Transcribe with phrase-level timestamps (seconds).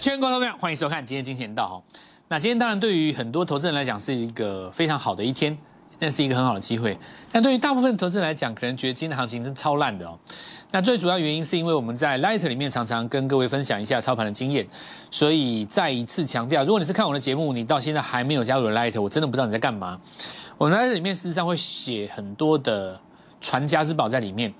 [0.00, 1.82] 全国投票，欢迎收看今天金钱道哈。
[2.28, 5.58] 那今天当然对于很多投资人来讲是一个非常好的一天，
[5.98, 6.96] 那是一个很好的机会。
[7.32, 10.16] 但对于大部分投资人来讲，可能觉得今天的行情真超烂的哦。
[10.70, 14.64] 那最主要原因是因为我们在 Light 里面常常跟各位分享一下操盘的经验，
[15.10, 20.00] 所以再一次强调，如果你是看我的节目，你到现在还没有加入 Light，我真的不知道你在干嘛。
[20.56, 23.00] 我们在里面事实上会写很多的
[23.40, 24.54] 传家之宝在里面。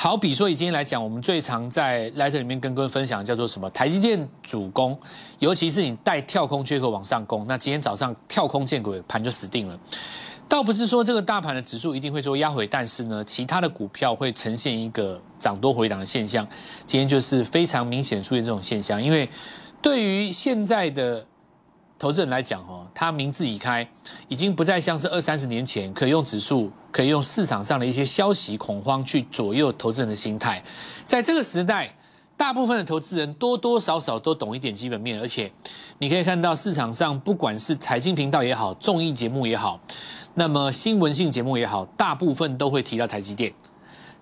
[0.00, 3.68] 好比说，以今天来讲，我们最常在 Light 里面跟各位分享叫做什么？
[3.70, 4.96] 台积电主攻，
[5.40, 9.76] 尤其是你带跳空缺口往上攻，那今天早上跳空见鬼，盘就死定了。
[10.48, 16.46] 倒不是说这个大盘的指数一定会做压回，但是呢，其他的股票会呈现一个涨多回档的现象。
[16.86, 19.28] 今天就是非常明显出现这种现象，因为
[19.82, 21.26] 对于现在的。
[21.98, 23.86] 投资人来讲，哦，他名字已开，
[24.28, 30.62] 已经不再像是二三十年前可以用指数，可以用市场上的一些消息恐慌去左右投资人的心态。
[31.06, 31.92] 在这个时代，
[32.36, 35.50] 大部分的投资人多多少少都懂一点基本面，而且
[35.98, 39.80] 你可以看到市场上不管是财经频道也好，综艺节目也好，
[40.34, 43.52] 那么新闻性节目也好，大部分都会提到台积电。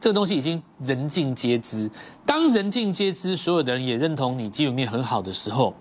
[0.00, 1.91] 这个东西已经人尽皆知。
[2.24, 5.74] 当人尽皆知，所有的人也认同你基本面很好的时候。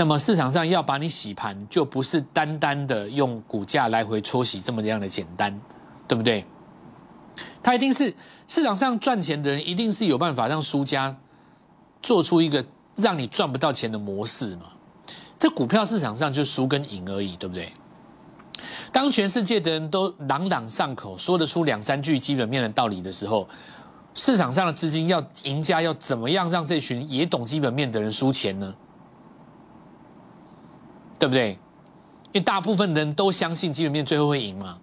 [0.00, 5.60] 那么市场上要把你洗盘，就不是单单的用股价来回搓洗这么样的简单，
[6.08, 6.42] 对不对？
[7.62, 8.14] 他一定是
[8.48, 11.14] 市场上赚钱的人，一定是有办法让输家
[12.00, 12.64] 做出一个
[12.96, 14.68] 让你赚不到钱的模式嘛？
[15.38, 17.70] 这股票市场上就输跟赢而已，对不对？
[18.90, 23.46] 当全世界的人都朗朗上口，说得出两三句基本面的道理的时候，
[24.14, 28.74] 市场上的资金要赢家要怎么样让这群也懂基本面的人输钱呢？
[31.20, 31.50] 对不对？
[32.32, 34.78] 因为大部分人都相信基本面最后会赢嘛，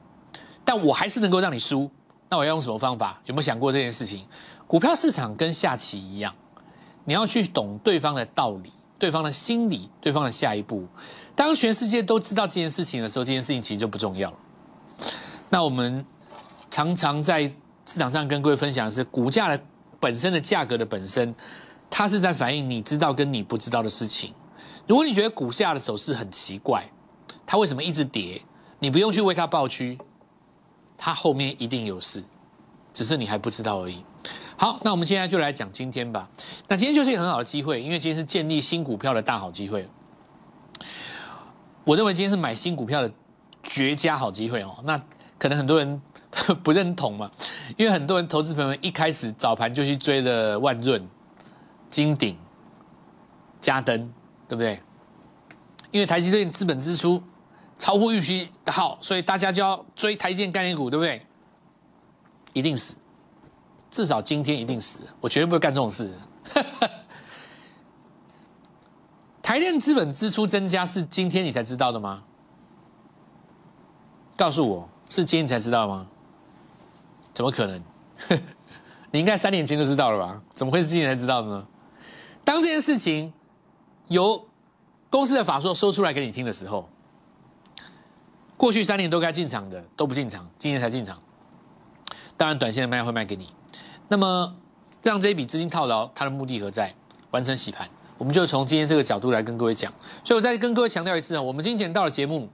[0.63, 1.89] 但我还是能够让你输，
[2.29, 3.19] 那我要用什么方法？
[3.25, 4.25] 有没有想过这件事情？
[4.67, 6.35] 股票市场跟下棋一样，
[7.05, 10.85] 你要去懂对方的道理、对方的心理、对方的下一步。
[11.35, 14.37] 当全世界都知道这件事情的时候，这件事情其实就不重要了。
[15.49, 16.05] 那我们
[16.69, 17.43] 常常在
[17.85, 19.63] 市场上跟各位分享的是，股价的
[19.99, 21.33] 本身的价格的本身，
[21.89, 24.33] 它是在反映你知道跟你不知道的事情。
[24.87, 26.89] 如果你觉得股价的走势很奇怪，
[27.45, 28.41] 它为什么一直跌？
[28.79, 29.97] 你不用去为它抱屈，
[30.97, 32.23] 它后面一定有事，
[32.93, 34.03] 只是你还不知道而已。
[34.55, 36.29] 好，那我们现在就来讲今天吧。
[36.67, 39.87] 那今天就是一个很好的机会，因为今天是建立新股票的大好机会。
[41.83, 43.11] 我认为今天是买新股票的
[43.63, 44.77] 绝佳好机会哦。
[44.83, 44.99] 那
[45.37, 46.01] 可能很多人
[46.63, 47.29] 不认同嘛，
[47.75, 51.07] 因为很多人投资朋友们一开始早盘就去追了万润、
[51.89, 52.37] 金鼎、
[53.59, 54.11] 嘉登。
[54.47, 54.81] 对不对？
[55.89, 57.23] 因为台积电资本支出
[57.79, 61.25] 超乎预期的好，所以大家就要追台积电概念股，对不对？
[62.53, 62.95] 一定死，
[63.89, 66.13] 至少今天一定死，我绝对不会干这种事。
[69.41, 72.21] 台电资本支出增加是今天你才知道的吗？
[74.35, 76.05] 告诉我是今天你才知道吗？
[77.33, 77.81] 怎么可能？
[79.09, 80.41] 你应该三年前就知道了吧？
[80.53, 81.65] 怎么会是今天才知道的呢？
[82.43, 83.31] 当这件事情。
[84.07, 84.45] 由
[85.09, 86.89] 公司的法说说出来给你听的时候，
[88.55, 91.21] 过去三年都该进场的都不进场，今年才进场。
[92.35, 93.49] 当然，短线的卖会卖给你。
[94.07, 94.55] 那么，
[95.01, 96.93] 让这一笔资金套牢，它的目的何在？
[97.31, 97.89] 完成洗盘。
[98.17, 99.91] 我们就从今天这个角度来跟各位讲。
[100.23, 102.49] 所以我再跟各位强调一次啊，我们今天到了节目，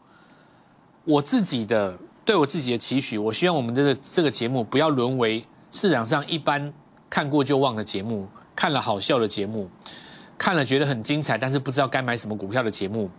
[1.03, 6.73] 我自己的对我自己的期许，我希望我们这个这个节目不要沦为市场上一般
[7.09, 9.69] 看过就忘的节目，看了好笑的节目。
[10.43, 13.09] 看了觉得很精彩，但是不知道该买什么股票的节目，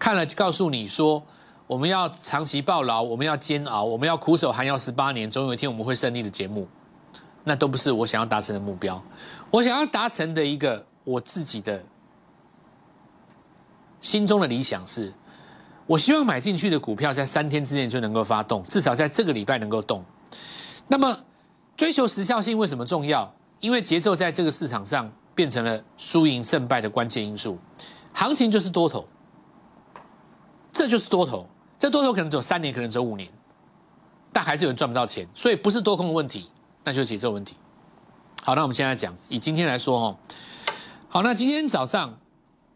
[0.00, 1.22] 看了告诉你说
[1.68, 6.66] 我们要长期抱牢，我们要煎熬，我们要苦守寒窑十八年，总有一天我们会胜利的节目，
[7.44, 9.00] 那都不是我想要达成的目标。
[9.48, 11.80] 我想要达成的一个我自己的
[14.00, 15.14] 心中的理想是，
[15.86, 20.04] 我希望买进去的股票在三天之内就能够发动，至少在这个礼拜能够动。
[20.88, 21.16] 那么
[21.76, 23.32] 追求时效性为什么重要？
[23.60, 25.08] 因为节奏在这个市场上。
[25.34, 27.58] 变成了输赢胜败的关键因素，
[28.12, 29.06] 行情就是多头，
[30.72, 31.46] 这就是多头。
[31.78, 33.28] 这多头可能走三年，可能走五年，
[34.32, 36.48] 但还是有人赚不到钱，所以不是多空的问题，
[36.84, 37.56] 那就是节奏问题。
[38.44, 40.16] 好，那我们现在讲，以今天来说哦，
[41.08, 42.16] 好，那今天早上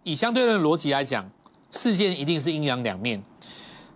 [0.03, 1.31] 以相对论逻辑来讲，
[1.71, 3.23] 事件一定是阴阳两面，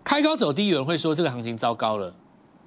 [0.03, 2.15] 开高走低，有人会说这个行情糟糕了，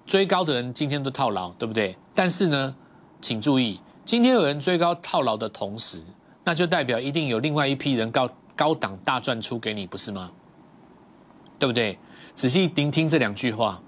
[0.05, 1.96] 追高的人今天都套牢，对不对？
[2.14, 2.76] 但是呢，
[3.23, 3.81] 请注意。
[4.05, 6.03] 今天有人追高套牢的同时，
[6.45, 10.31] 那就代表一定有另外一批人高高档大赚出给你，不是吗？
[11.59, 11.99] 对不对？
[12.35, 13.81] 仔细聆听这两句话。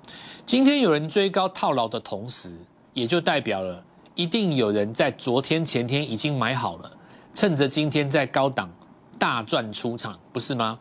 [0.47, 2.51] 今天有人追高套牢的同时，
[2.95, 3.85] 也就代表了
[4.15, 6.91] 一定有人在昨天前天已经买好了，
[7.35, 8.71] 趁着今天在高档
[9.19, 10.79] 大赚出场，不是吗？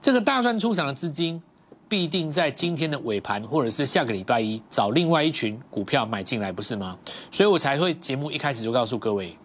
[0.00, 1.42] 这个大赚出场的资金，
[1.88, 6.98] 必定在今天的尾盘或者是下个礼拜一找另外一群股票买进来，不是吗？
[7.30, 9.36] 所以我才会节目一开始就告诉各位，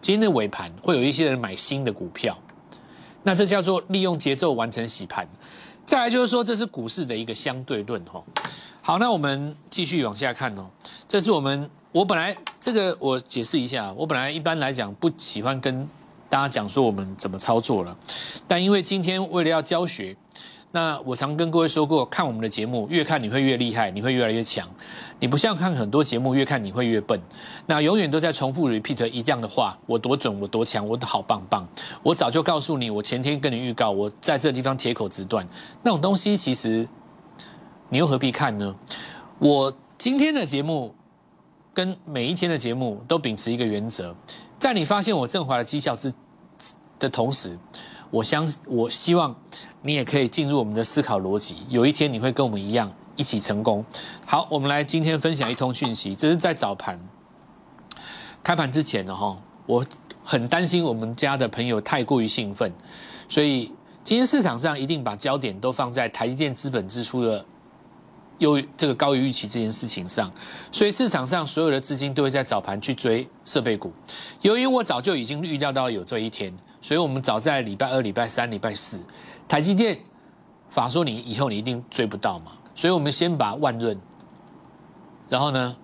[0.00, 2.36] 今天的尾盘会有一些人买新的股票，
[3.22, 5.26] 那这叫做利用节奏完成洗盘。
[5.84, 8.22] 再来就是说，这是股市的一个相对论哈。
[8.82, 10.68] 好，那我们继续往下看哦。
[11.08, 15.88] 这是我们我本来这个我解释一下，我本来一般来讲不喜欢跟
[16.28, 17.96] 大家讲说我们怎么操作了，
[18.48, 20.16] 但因为今天为了要教学，
[20.74, 24.66] 那我常跟各位说过，看我们的节目越看你会越厉害，你会越来越强。
[25.20, 27.20] 你不像看很多节目，越看你会越笨。
[27.66, 31.68] 那永远都在重复 repeat 一样的话，我多准，我多强，我好棒棒。
[32.02, 35.46] 我早就告诉你，我前天跟你预告，我在这地方铁口直断。
[35.82, 36.88] 那种东西其实
[37.90, 38.74] 你又何必看呢？
[39.38, 40.94] 我今天的节目
[41.74, 44.16] 跟每一天的节目都秉持一个原则，
[44.58, 46.12] 在你发现我振华的绩效之
[46.98, 47.58] 的同时，
[48.12, 49.34] 我相我希望
[49.80, 51.66] 你也可以进入我们的思考逻辑。
[51.70, 53.82] 有一天你会跟我们一样一起成功。
[54.26, 57.00] 好，我们来今天分享一通讯息，这是在早盘
[58.44, 59.82] 开盘之前的哈，我
[60.22, 62.70] 很担心我们家的朋友太过于兴奋，
[63.30, 63.72] 所以
[64.04, 67.42] 今天市场上一定把焦点都放在台积电资本支出的。
[68.38, 70.32] 又这个高于预期这件事情上，
[70.72, 73.92] 所以市场上所有的资金都会在早盘去追设备股。
[74.40, 79.00] 由于我早就已经预料到有这一天，所以我们早在礼拜二、礼拜三、礼拜四，
[79.48, 79.98] 台积电
[80.68, 83.96] 法说你以后你一定追不到嘛，所以我们先把万润，
[85.28, 85.76] 然后呢，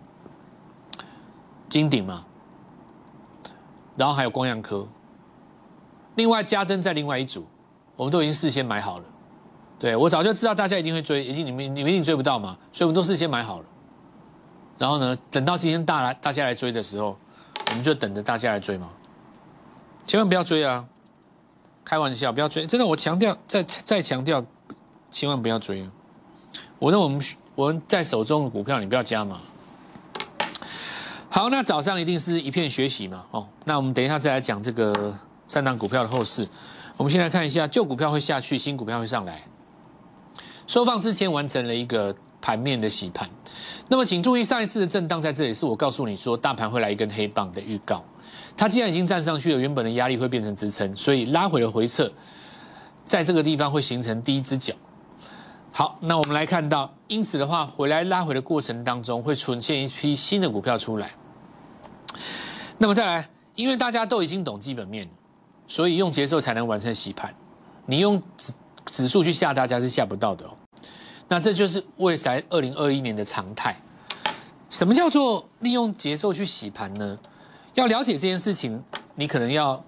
[1.68, 2.24] 金鼎嘛，
[3.96, 4.86] 然后还有光阳科，
[6.16, 7.46] 另外嘉登在另外一组，
[7.94, 9.04] 我们都已经事先买好了。
[9.78, 13.64] 对，我早就知道大家一定会追，一定你们你们一定追不到嘛，所以我们都事先买好了。
[14.76, 17.16] 然后呢，等到今天大来大家来追的时候，
[17.70, 18.90] 我们就等着大家来追嘛。
[20.08, 20.82] 千万不要追啊！
[21.84, 24.42] 开玩笑，不要追，真的，我强调再再强调，
[25.10, 25.86] 千万不要追。
[26.78, 27.22] 我那我们
[27.54, 29.38] 我们在手中的股票，你不要加嘛。
[31.28, 33.26] 好，那早上一定是一片学习嘛。
[33.32, 35.14] 哦，那我们等一下再来讲这个
[35.46, 36.48] 三档股票的后市。
[36.96, 39.42] 我们先来看一下，旧股票会下去，新股票会上来。
[40.66, 43.28] 收放之前完成了一个盘面的洗盘，
[43.88, 48.02] 那么请注意上一次的震荡在这里是我告诉你说大盘会来一根黑棒的预告，
[48.58, 52.10] 它既然已经站上去了，原本的压力会变成支撑，所以拉回了回撤，
[53.06, 54.74] 在这个地方会形成第一只脚。
[55.70, 61.12] 好，那我们来看到，因此的话回来拉回的过程当中会出现一批新的股票出来。
[62.78, 65.08] 那么再来，因为大家都已经懂基本面，
[65.68, 67.32] 所以用节奏才能完成洗盘，
[67.86, 68.52] 你用指
[68.86, 70.50] 指数去吓大家是吓不到的哦。
[71.28, 73.80] 那这就是未来二零二一年的常态。
[74.68, 77.16] 什么叫做利用节奏去洗盘呢？
[77.78, 78.82] 要了解这件事情，
[79.14, 79.80] 你可能要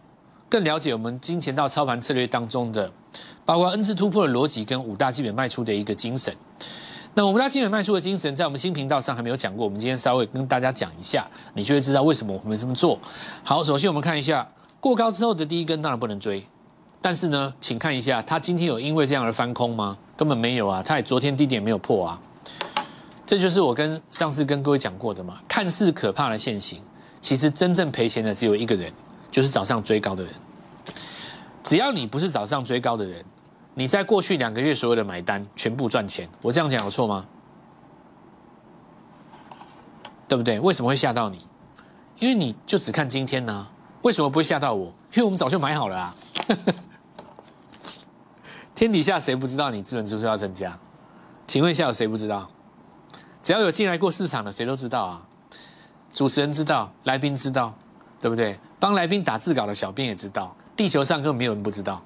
[0.48, 2.88] 更了解我们金钱道操盘策略当中的，
[3.44, 6.32] 包括 N 字突破的逻辑跟五大基本卖出的一个精神。
[7.14, 12.96] 那五大基本卖出的精神，在我们新频道上还没有讲过，我们今天稍微跟大家讲一下，你就会知道为什么我们这么做。
[13.42, 14.48] 好，首先我们看一下
[14.78, 16.46] 过高之后的第一根，当然不能追。
[17.02, 19.98] 但是呢，请看一下，它今天有因为这样而翻空吗？
[20.16, 22.20] 根本没有啊，它也昨天低点没有破啊。
[23.26, 26.80] 这就是我跟上次跟各位讲过的嘛，看似可怕的现形，
[27.20, 28.92] 其实真正赔钱的只有一个人，
[29.30, 30.32] 就是早上追高的人。
[31.62, 33.24] 只要你不是早上追高的人，
[33.74, 36.28] 你在过去两个月所有的买单全部赚钱。
[36.42, 37.26] 我这样讲有错吗？
[40.26, 40.58] 对不对？
[40.60, 41.46] 为什么会吓到你？
[42.18, 43.68] 因为你就只看今天呢？
[44.02, 44.86] 为什么不会吓到我？
[45.14, 46.14] 因为我们早就买好了啊。
[48.74, 50.78] 天底下谁不知道你资本支出要增加？
[51.46, 52.48] 请问一下，有谁不知道？
[53.42, 55.26] 只要有进来过市场的，谁都知道啊。
[56.12, 57.74] 主持人知道，来宾知道，
[58.20, 58.58] 对不对？
[58.78, 60.54] 帮来宾打字稿的小编也知道。
[60.76, 62.02] 地球上根本没有人不知道。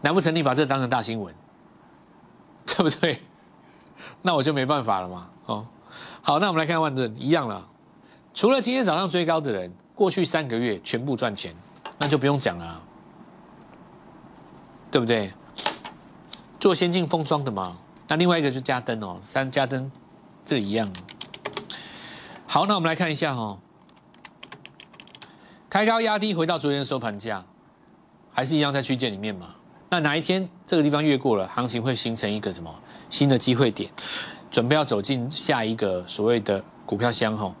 [0.00, 1.34] 难不成你把这当成大新闻？
[2.66, 3.22] 对不对？
[4.22, 5.28] 那我就没办法了嘛。
[5.46, 5.66] 哦，
[6.22, 7.66] 好，那我们来看万润，一样了。
[8.32, 11.54] 除了今天早上追高的人，过去三个月全部赚钱，
[11.98, 12.80] 那就不用讲了，
[14.90, 15.32] 对不对？
[16.60, 17.76] 做先进封装的嘛，
[18.06, 19.90] 那另外一个就加灯哦，三加灯，
[20.44, 20.90] 这一样。
[22.50, 23.58] 好，那我们来看一下哈，
[25.68, 27.44] 开高压低，回到昨天的收盘价，
[28.32, 29.54] 还是一样在区间里面嘛。
[29.90, 32.74] 那哪一天这个地方越过了，行情会形成一个什么
[33.10, 33.90] 新的机会点，
[34.50, 37.54] 准备要走进下一个所谓的股票箱哈。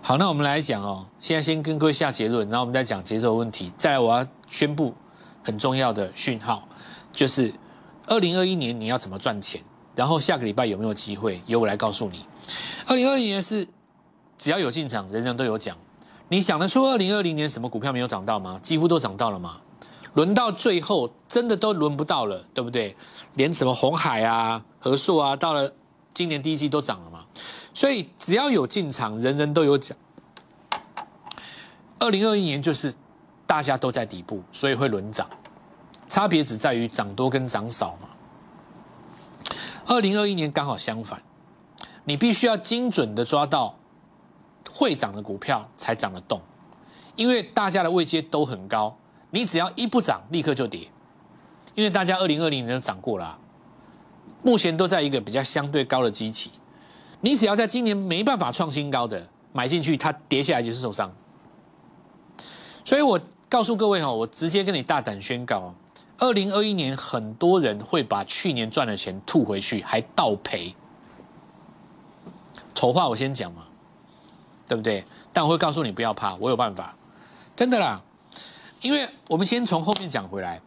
[0.00, 3.70] 好，那我们来讲哦，现在先跟各位下结论，然后我们再讲节奏问题。
[3.76, 4.94] 再来，我要宣布
[5.44, 6.66] 很重要的讯号，
[7.12, 7.52] 就是。
[8.06, 9.62] 二零二一年你要怎么赚钱？
[9.94, 11.40] 然后下个礼拜有没有机会？
[11.46, 12.26] 由我来告诉你。
[12.84, 13.66] 二零二一年是
[14.42, 15.76] 只要有进场，人人都有奖。
[16.26, 18.58] 你想得出二零二零年什么股票没有涨到吗？
[18.60, 19.60] 几乎都涨到了吗？
[20.14, 22.96] 轮到最后真的都轮不到了，对不对？
[23.34, 25.72] 连什么红海啊、和硕啊，到了
[26.12, 27.20] 今年第一季都涨了嘛。
[27.72, 29.96] 所以只要有进场，人人都有奖。
[32.00, 32.92] 二零二一年就是
[33.46, 35.30] 大家都在底部，所以会轮涨，
[36.08, 38.08] 差别只在于涨多跟涨少嘛。
[39.86, 41.22] 二零二一年刚好相反，
[42.02, 43.76] 你必须要精准的抓到
[44.70, 46.40] 会涨的股票才涨得动，
[47.16, 48.96] 因为大家的位阶都很高，
[49.30, 50.88] 你只要一不涨，立刻就跌，
[51.74, 53.38] 因为大家二零二零年都涨过了，
[54.42, 56.50] 目前都在一个比较相对高的基期。
[57.20, 61.14] 你只要在今年没办法创新高的买进去，它跌下来就是受伤。
[62.84, 65.72] 所以我告诉各位哈，我直接跟你大胆宣告，
[66.18, 70.74] 二零二一年很多人会把去年赚的钱吐回去，还倒赔。
[72.74, 73.62] 丑话我先讲嘛，
[74.72, 75.04] 对不对？
[75.32, 76.96] 但我会告诉你不要怕，我有办法，
[77.54, 78.00] 真的啦。
[78.80, 80.60] 因为我们先从后面讲回来，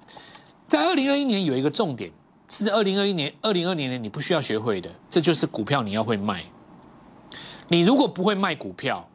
[0.68, 2.12] 在二零二一年有一个重点。
[2.48, 6.44] 是二零二一年、二零二零年你不需要学会的，这就是股票你要会卖。
[7.68, 9.10] 你如果不会卖股票，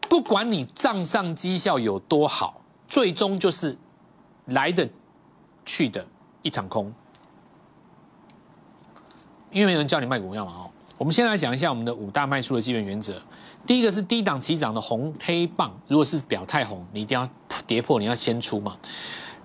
[0.00, 3.78] 不管你账上绩效有多好，最终就是
[4.46, 4.86] 来的
[5.64, 6.04] 去的
[6.42, 6.92] 一场空。
[9.52, 10.70] 因为没有人叫你卖股票嘛，哦。
[10.98, 13.22] 我们先来讲一下我们的五大卖出的基本原则。
[13.66, 17.28] 第一个是低档起涨的红黑棒，如果是表态红，你一定要
[17.66, 18.76] 跌破，你要先出嘛。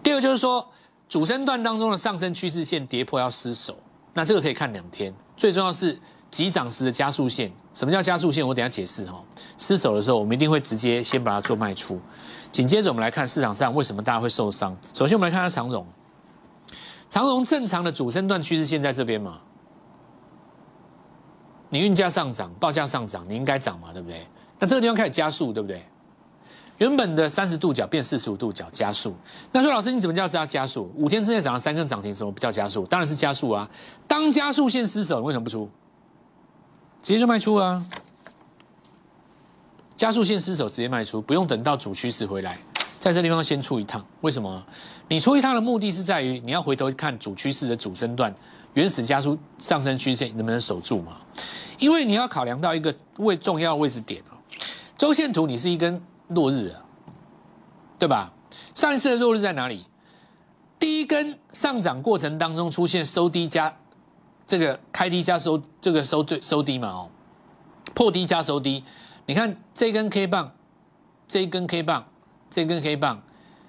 [0.03, 0.67] 第二个就是说。
[1.09, 3.75] 主升段当中的上升趋势线跌破要失守，
[4.13, 5.13] 那这个可以看两天。
[5.35, 5.99] 最重要是
[6.29, 7.51] 急涨时的加速线。
[7.73, 8.47] 什么叫加速线？
[8.47, 9.21] 我等下解释哈。
[9.57, 11.99] 失守的时候，我们一定会直接先把它做卖出。
[12.49, 14.73] 紧接着我们来看市场上为什么大家会受伤。
[14.93, 15.85] 首先我们来看下长荣，
[17.09, 19.41] 长荣正常的主升段趋势线在这边嘛？
[21.71, 24.27] 你运价上涨，报价上涨，你应该涨嘛，对不对？
[24.59, 25.83] 那这个地方开始加速，对不对？
[26.77, 29.15] 原本的三十度角变四十五度角加速，
[29.51, 30.91] 那说老师你怎么叫知道加速？
[30.95, 32.85] 五天之内涨了三根涨停，什么不叫加速？
[32.87, 33.69] 当然是加速啊！
[34.07, 35.69] 当加速线失守，你为什么不出？
[37.01, 37.85] 直接就卖出啊！
[39.95, 42.57] 加速线失守直接卖出，不用等到主趋势回来，
[42.99, 44.03] 在这地方先出一趟。
[44.21, 44.65] 为什么？
[45.07, 48.33] 你出一趟的目的是在于你要回头看主趋势的主升段，
[48.73, 51.17] 原始加速上升趋势线能不能守住嘛？
[51.77, 54.37] 因为你要考量到一个位重要位置点哦，
[54.97, 56.01] 周线图你是一根。
[56.33, 56.79] 落日啊，
[57.99, 58.31] 对吧？
[58.73, 59.85] 上一次的落日在哪里？
[60.79, 63.75] 第一根上涨过程当中出现收低加
[64.47, 67.09] 这个开低加收，这个收最收低嘛哦，
[67.93, 68.81] 破低加收低。
[69.25, 70.49] 你看这根 K 棒，
[71.27, 72.07] 这一根 K 棒，
[72.49, 73.21] 这根 K 棒，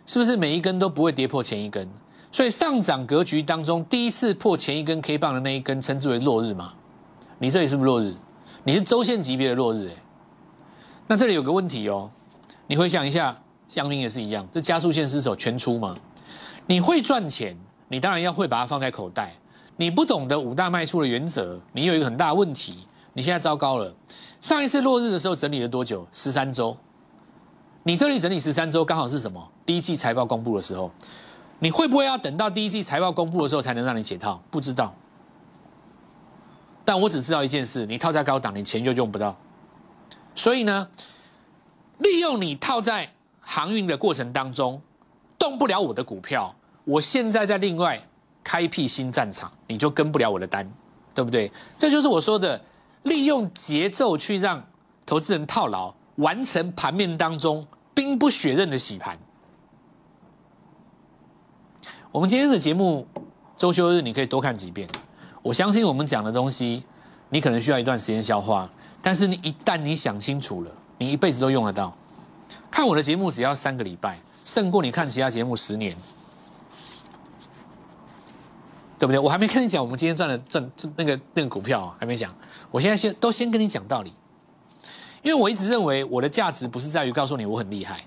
[0.06, 1.90] 是不是每一根都不会跌破前一根？
[2.33, 6.73] 所以上涨格局当中，第一次破前一根 K 棒的那一根称之为落日嘛？
[7.39, 8.15] 你这里是不是落日？
[8.65, 10.03] 你是周线级别的落日哎？
[11.07, 12.11] 那这里有个问题哦。
[12.67, 15.95] 你回想一下，香明也是一样，这加速线失守全出吗？
[16.67, 17.55] 你会赚钱，
[17.89, 19.35] 你当然要会把它放在口袋。
[19.77, 23.93] 你不懂得五大卖出的原则，你有一个很大的问题，你现在糟糕了。
[24.41, 26.07] 上一次落日的时候整理了多久？
[26.12, 26.75] 十三周。
[27.83, 29.47] 你这里整理十三周，刚好是什么？
[29.67, 30.91] 第一季财报公布的时候。
[31.62, 34.42] 你会不会要等到第一季财报公布的时候才能让你解套？
[34.50, 34.92] 不知道。
[36.85, 39.37] 但我只知道一件事：你套在高档，你钱就用不到。
[40.35, 40.88] 所以呢？
[41.99, 44.83] 利用你套在航运的过程当中，
[45.38, 46.52] 动不了我的股票，
[46.85, 48.02] 我现在在另外
[48.42, 50.69] 开辟新战场，你就跟不了我的单，
[51.14, 51.49] 对不对？
[51.78, 52.61] 这就是我说的，
[53.04, 54.61] 利用节奏去让
[55.07, 57.64] 投资人套牢，完成盘面当中
[57.95, 59.16] 兵不血刃的洗盘。
[62.12, 63.07] 我们今天的节目
[63.57, 64.87] 周休日你可以多看几遍，
[65.40, 66.85] 我相信我们讲的东西，
[67.31, 70.71] 你可能需要一段时间消化，但是你一旦你想清楚了。
[70.99, 71.97] 你一辈子都用得到，
[72.71, 75.97] 看我的节目只要三个礼拜，胜过你看其他节目十年，
[78.99, 79.19] 对不对？
[79.19, 82.33] 我还没跟你讲，我们今天赚的赚那个那个股票还没讲，
[82.71, 84.12] 我现在先都先跟你讲道理，
[85.23, 88.04] 因为我一直认为我的价值不是在于告诉你我很厉害，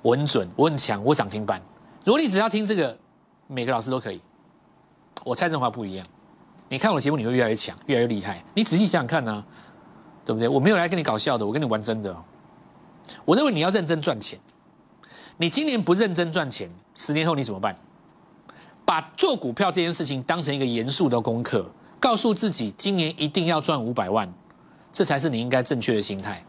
[0.00, 1.60] 我很准，我很强，我涨停板。
[2.06, 2.98] 如果你只要听这个，
[3.50, 4.20] 每个老师都可以。
[5.24, 6.06] 我蔡振华不一样，
[6.68, 8.42] 你看我的节目你会越来越强，越来越厉害。
[8.54, 9.44] 你仔细想想看呢。
[10.22, 10.46] 对不对？
[10.46, 12.14] 我没有来跟你搞笑的，我跟你玩真的。
[13.24, 14.38] 我认为你要认真赚钱。
[15.38, 17.74] 你今年不认真赚钱，十年后你怎么办？
[18.84, 24.32] 把做股票这件事情当成一个严肃的功课，告诉自己今年一定要赚五百万，
[24.92, 26.44] 这才是你应该正确的心态。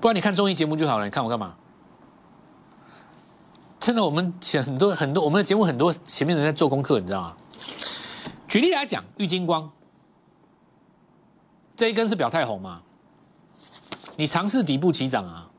[0.00, 1.54] 不然你看综艺节目就好了，你看我干嘛？
[3.84, 7.36] 真的，我们前很多很多我们的节目很多前面人在做功课，你知道吗？
[8.48, 9.70] 举例来讲，郁金光。
[11.76, 12.80] 这一根是表态红吗？
[14.16, 15.50] 你尝试底部起涨啊，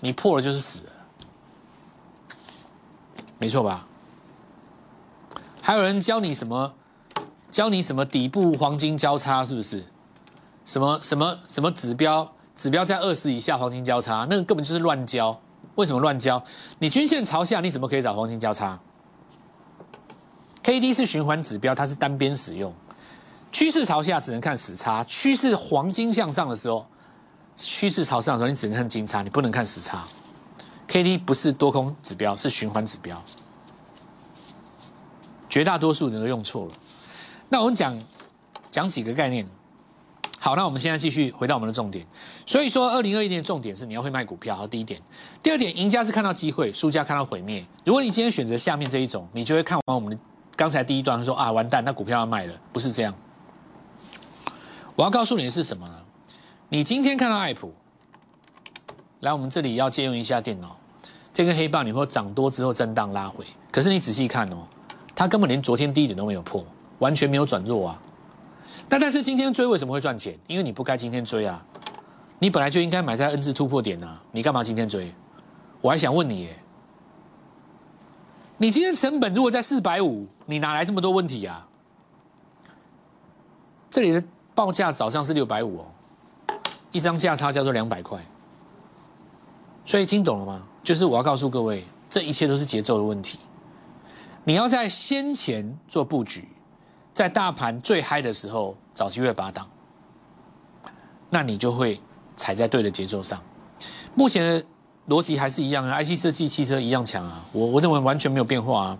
[0.00, 0.92] 你破了就是死了。
[3.36, 3.86] 没错吧？
[5.60, 6.72] 还有人教你什么？
[7.50, 9.84] 教你什么底部黄金交叉是不是？
[10.64, 12.32] 什么什么什么指标？
[12.54, 15.38] 指标在二十以下黄金交叉，那个根本就是乱教。
[15.76, 16.42] 为什么乱交？
[16.78, 18.78] 你均线朝下，你怎么可以找黄金交叉
[20.62, 22.74] ？K D 是循环指标，它是单边使用。
[23.52, 26.86] 趋势朝下只能看死叉，趋势黄金向上的时候，
[27.56, 30.04] 趋势朝上的时候，你只能看金叉，你不能看死叉。
[30.88, 33.22] K D 不是多空指标，是循环指标。
[35.48, 36.72] 绝大多数人都用错了。
[37.48, 37.98] 那我们讲
[38.70, 39.46] 讲几个概念。
[40.38, 42.06] 好，那我们现在继续回到我们的重点。
[42.44, 45.00] 所以说，二零二一年的重点是你要会卖股票，好，第一点。
[45.42, 47.66] 第二点，赢家是看到机会，输家看到毁灭。
[47.84, 50.18] 如果你今天选择下面这一种，你就会看完我们的
[50.54, 53.12] 刚才第一段说啊，完蛋，那股票要卖了，不是这样。
[54.94, 55.94] 我要告诉你的是什么呢？
[56.68, 57.72] 你今天看到爱普，
[59.20, 60.76] 来，我们这里要借用一下电脑，
[61.32, 64.58] 这根黑棒你会涨多之后震荡拉回，可是你仔细看哦，
[65.14, 66.64] 它根本连昨天低点都没有破，
[66.98, 68.02] 完全没有转弱啊。
[68.88, 70.38] 但但是今天追为什么会赚钱？
[70.46, 71.64] 因为你不该今天追啊，
[72.38, 75.12] 你本来就应该买在 N 字突破点啊，你干嘛今天追？
[75.80, 76.58] 我还想问你，耶，
[78.58, 81.66] 你今天成本如果在四百五，你哪来这么多问题啊？
[83.90, 84.22] 这里的
[84.54, 85.86] 报价早上是六百五哦，
[86.92, 88.24] 一张价差叫做两百块，
[89.84, 90.66] 所以听懂了吗？
[90.84, 93.38] 就是我要告诉各位，这一切都是节奏的问题，
[94.44, 96.48] 你要在先前做布局。
[97.16, 99.66] 在大盘最嗨的时候找机会拔档，
[101.30, 101.98] 那你就会
[102.36, 103.40] 踩在对的节奏上。
[104.14, 104.66] 目前的
[105.08, 108.98] 逻辑还是一样啊，IC 设计、汽车一样强啊，我我认为完全没有变化啊。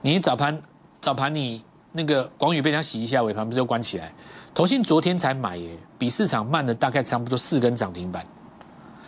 [0.00, 0.62] 你早盘
[0.98, 4.10] 早盘你那个广宇被人家洗一下，尾盘不是又关起来？
[4.54, 8.26] 投信昨天才买耶，比市场慢了大概差不多四根涨停板。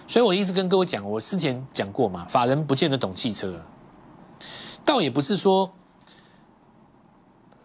[0.06, 3.59] 所以我一直跟各位讲，我之前讲过嘛，法人不见得懂汽车，
[4.85, 5.72] 倒也不是说。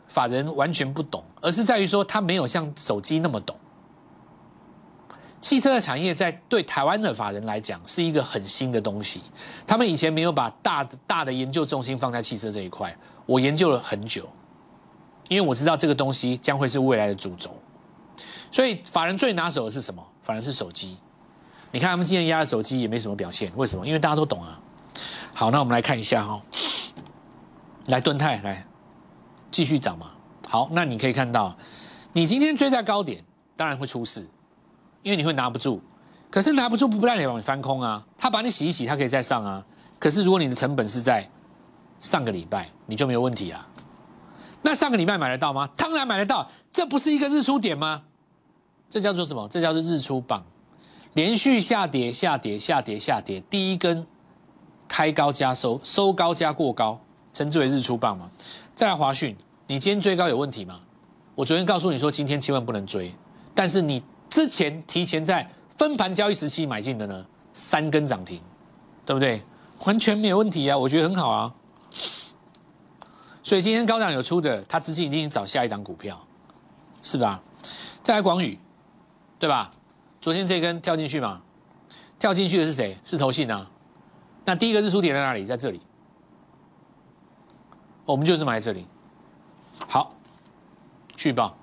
[0.10, 3.56] 法人完全不懂，而是在于说他没有像手机那么懂。
[5.40, 9.22] 汽车的产业在对台湾的法人来讲是一个很新的东西，
[9.66, 12.94] 他们以前没有把大的大的研究重心放在汽车这一块。
[13.26, 14.28] 我研究了很久，
[15.30, 17.52] 因为我知道这个东西将会是未来的主轴。
[18.52, 20.06] 所以法人最拿手的是什么？
[20.24, 20.98] 反而是手机。
[21.72, 23.88] 你看他们今天压的手机也没什么表现，为什么？
[23.88, 24.60] 因为大家都懂啊。
[25.34, 26.42] 好，那我们来看一下哈，
[27.86, 28.66] 来盾泰来。
[29.52, 30.12] 继续涨嘛？
[30.48, 31.56] 好，那你可以看到，
[32.14, 33.24] 你今天追在高点，
[33.56, 34.28] 当然会出事，
[35.04, 35.82] 因为你会拿不住。
[36.32, 39.66] 可是拿不住不代表你翻空啊，他把你洗一洗，他可以再上啊。
[39.98, 41.28] 可是如果你的成本是在
[42.00, 43.68] 上个礼拜，你就没有问题啊。
[44.62, 45.68] 那上个礼拜买得到吗？
[45.76, 48.04] 当然买得到，这不是一个日出点吗？
[48.90, 49.48] 这叫做什么？
[49.48, 50.44] 这叫做日出棒，
[51.14, 54.06] 连续下跌、下跌、下跌、下跌，第一根
[54.88, 57.00] 开高加收，收高加过高，
[57.34, 58.30] 称之为日出棒嘛。
[58.80, 59.36] 再来华讯，
[59.68, 60.80] 你今天追高有问题吗？
[61.36, 63.14] 我昨天告诉你说今天千万不能追，
[63.54, 65.46] 但是你之前提前在
[65.78, 68.40] 分盘交易时期买进的呢，三根涨停，
[69.06, 69.44] 对不对？
[69.86, 71.54] 完全没有问题啊，我觉得很好啊。
[73.44, 76.18] 所以今天高档有出的，他资金一定找下一档股票，
[77.04, 77.44] 是吧？
[78.02, 78.58] 再来广宇，
[79.38, 79.70] 对吧？
[80.22, 81.42] 昨天这根跳进去嘛，
[82.18, 82.98] 跳进去的是谁？
[83.04, 83.70] 是投信啊。
[84.46, 85.46] 那第一个日出点在哪里？
[85.46, 85.82] 在这里。
[88.12, 88.88] 我们就是买在这里，
[89.88, 90.16] 好，
[91.16, 91.56] 续报，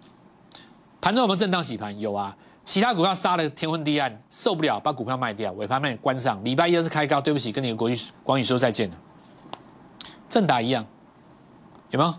[1.01, 1.99] 盘中有没有震荡洗盘？
[1.99, 6.43] 有啊，其他股票杀的天昏地暗，受不了，把股票卖掉，尾盘卖关上。
[6.45, 8.97] 礼拜一是开高，对不起，跟你的国语广宇说再见了。
[10.31, 10.87] 正打一样，
[11.91, 12.15] 有没有？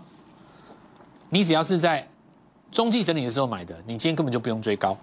[1.30, 2.06] 你只要是在
[2.70, 4.94] 中期整理的时候买的，你今天根本就不用追高。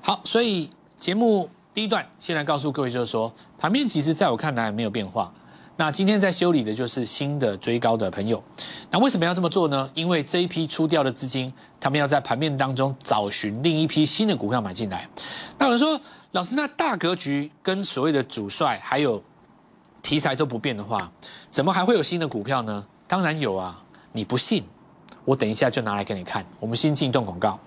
[0.00, 0.70] 好，所以
[1.00, 5.34] 节目第一段先来告诉各位，就是说盘面其实在我看来没有变化。
[5.82, 8.40] 那今天在修理的就是新的追高的朋友，
[8.88, 9.90] 那为什么要这么做呢？
[9.94, 15.08] 因为这一批出掉的资金，他们要在盘面当中找寻另一批新的股票买进来。
[15.58, 19.20] 那有人说，老师，那大格局跟所谓的主帅还有
[20.04, 21.10] 题材都不变的话，
[21.50, 22.86] 怎么还会有新的股票呢？
[23.08, 24.62] 当然有啊，你不信，
[25.24, 26.46] 我等一下就拿来给你看。
[26.60, 27.58] 我们先进一段广告。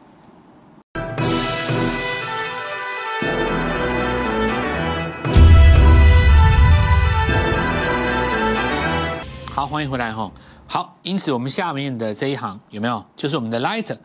[9.66, 10.32] 好，欢迎回来哈。
[10.68, 13.04] 好，因此我们下面的这一行有没有？
[13.16, 13.98] 就是我们的 Light。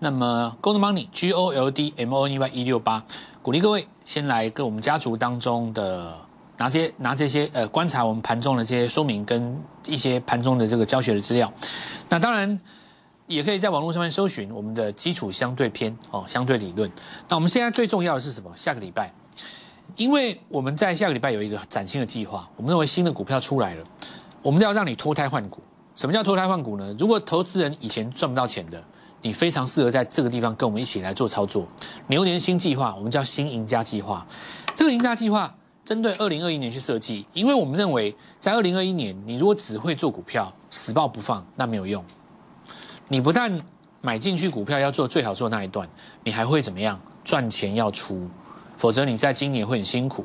[0.00, 3.00] 那么 Gold Money G O L D M O N E Y 一六八，
[3.40, 6.12] 鼓励各位先来跟我们家族当中的
[6.56, 11.52] 拿些拿这些呃观察我们盘中的这些说明跟一些盘中的这个教学的资料。
[12.08, 12.58] 那当然
[13.28, 16.90] 也可以在网络上面搜寻我们的基础相对篇哦，相对理论。
[17.28, 18.50] 那我们现在最重要的是什么？
[18.56, 19.14] 下个礼拜，
[19.94, 23.84] 因为我们在下个礼拜有一个崭新的计划，我们认为新的股票出来了。
[24.44, 25.62] 我们要让你脱胎换骨。
[25.94, 26.94] 什么叫脱胎换骨呢？
[26.98, 28.82] 如果投资人以前赚不到钱的，
[29.22, 31.66] 你非常适合在这个地方跟我们一起来做操作。
[32.08, 34.26] 牛年新计划，我们叫新赢家计划。
[34.74, 42.04] 这个赢家计划针对二零二一年去设计，因为我们认为在二零二一年，你如果只会做股票，死抱不放，那没有用。
[43.08, 43.62] 你不但
[44.02, 45.88] 买进去股票要做最好做那一段，
[46.22, 47.00] 你还会怎么样？
[47.24, 48.28] 赚钱要出，
[48.76, 50.22] 否则你在今年会很辛苦。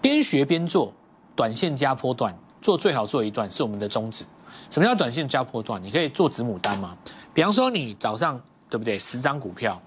[0.00, 0.92] 边学边做，
[1.34, 4.24] 短线加波段，做最好做一段是我们的宗旨。
[4.68, 5.80] 什么叫短线加波段？
[5.82, 6.96] 你可以做子母单吗？
[7.32, 8.98] 比方说你早上对不对？
[8.98, 9.80] 十张股票，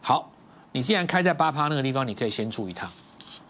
[0.00, 0.30] 好，
[0.70, 2.88] 你既然开在八趴那个地方，你可以先出一趟，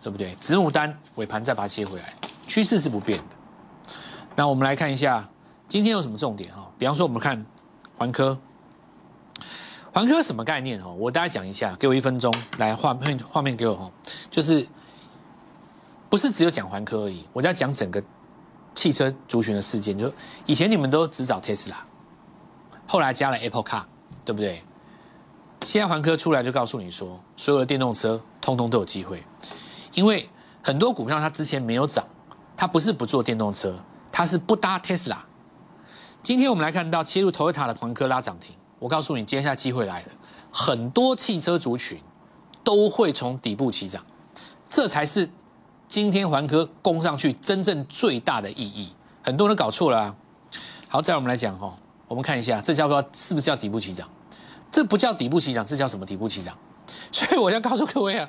[0.00, 0.34] 对不对？
[0.36, 2.14] 子母单尾盘再把它接回来，
[2.46, 3.24] 趋势是不变的。
[4.34, 5.28] 那我们来看一下
[5.68, 6.70] 今天有什么重点哈？
[6.78, 7.44] 比方说我们看
[7.98, 8.38] 环科，
[9.92, 10.94] 环科什么概念哦？
[10.94, 13.90] 我大概讲一下，给我一分钟来画面画面给我哈，
[14.30, 14.66] 就是
[16.08, 18.02] 不是只有讲环科而已，我在讲整个。
[18.74, 20.12] 汽车族群的事件，就
[20.46, 21.74] 以前你们都只找 Tesla，
[22.86, 23.82] 后来加了 Apple Car，
[24.24, 24.62] 对不对？
[25.62, 29.22] 现在环科出来就告诉你说，所有的电动车通通都有机会，
[29.92, 30.28] 因为
[30.62, 32.04] 很多股票它之前没有涨，
[32.56, 33.78] 它不是不做电动车，
[34.10, 35.18] 它是不搭 Tesla。
[36.22, 40.08] 今天我们来看到切入 Toyota 的环科拉涨停，我告诉你，接下来机会来了，
[40.50, 42.00] 很多汽车族群
[42.64, 44.04] 都会从底部起涨，
[44.68, 45.28] 这才是。
[45.92, 48.90] 今天环科攻上去，真正最大的意义，
[49.22, 50.16] 很多人搞错了啊。
[50.88, 51.76] 好，再我们来讲哈，
[52.08, 54.08] 我们看一下，这叫做是不是叫底部起涨？
[54.70, 56.56] 这不叫底部起涨，这叫什么底部起涨？
[57.12, 58.26] 所以我要告诉各位啊，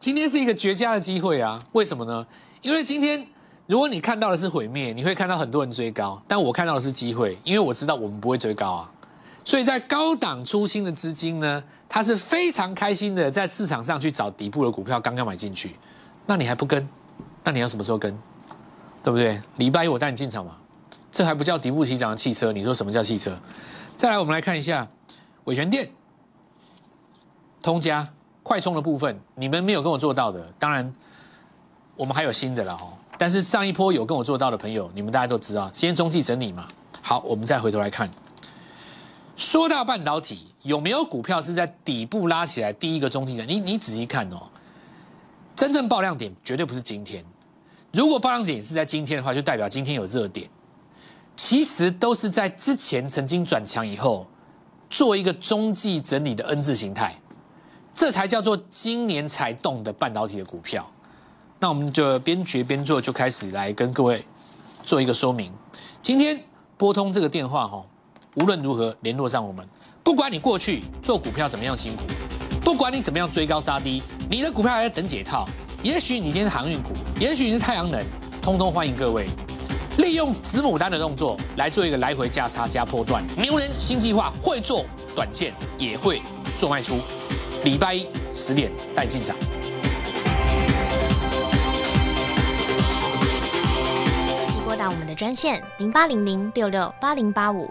[0.00, 1.62] 今天是一个绝佳的机会啊。
[1.72, 2.26] 为什么呢？
[2.62, 3.26] 因为今天
[3.66, 8.90] 如果你看到的是毁灭，你会看到很多人追高，但我看到的是机会，因为我知道我们不会追高啊。
[9.44, 15.76] 所以在高档出新的资金呢，它是非常开心的，在市场上去找底部的股票，刚刚买进去，
[16.26, 16.88] 那你还不跟？
[17.42, 18.16] 那你要什么时候跟？
[19.02, 19.42] 对不对？
[19.56, 20.56] 礼拜一我带你进场嘛，
[21.10, 22.52] 这还不叫底部起涨的汽车？
[22.52, 23.36] 你说什么叫汽车？
[23.96, 24.86] 再来，我们来看一下
[25.44, 25.90] 伟权店、
[27.60, 28.08] 通家、
[28.44, 30.92] 快充的部分，你们没有跟我做到的，当然
[31.96, 32.94] 我们还有新的了哦。
[33.18, 36.68] 但是上一波有跟我做到的朋友，你们大家都知道，先中继整理嘛。
[37.00, 38.08] 好，我们再回头来看。
[39.36, 43.48] 说到半导体，有没有股票是在底部拉起来第一个中继点？
[43.48, 44.42] 你你仔细看哦，
[45.56, 47.24] 真正爆量点绝对不是今天。
[47.92, 50.48] 如果爆量点是在今天的话，就代表今天有热点。
[51.34, 54.26] 其实都是在之前曾经转强以后，
[54.90, 57.18] 做一个中继整理的 N 字形态，
[57.94, 60.86] 这才叫做今年才动的半导体的股票。
[61.58, 64.24] 那我们就边学边做，就开始来跟各位
[64.84, 65.50] 做一个说明。
[66.02, 66.38] 今天
[66.76, 67.82] 拨通这个电话哈。
[68.36, 69.66] 无论如何联络上我们，
[70.02, 72.02] 不管你过去做股票怎么样辛苦，
[72.64, 75.46] 不管你怎么样追高杀低，你的股票还在等解套。
[75.82, 78.02] 也许你今天是航运股，也许你是太阳能，
[78.40, 79.26] 通通欢迎各位
[79.98, 83.22] 利用子母单的动作来做一个来回价差加破段。
[83.36, 86.22] 牛人新计划会做短线，也会
[86.58, 87.00] 做卖出。
[87.64, 89.36] 礼拜一十点带进场。
[94.48, 97.70] 请拨打我们的专线零八零零六六八零八五。